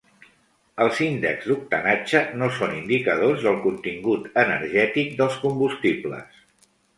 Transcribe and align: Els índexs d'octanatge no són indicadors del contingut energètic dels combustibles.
Els 0.85 1.01
índexs 1.07 1.49
d'octanatge 1.49 2.21
no 2.43 2.47
són 2.55 2.73
indicadors 2.77 3.45
del 3.49 3.59
contingut 3.67 4.27
energètic 4.45 5.13
dels 5.21 5.39
combustibles. 5.45 6.43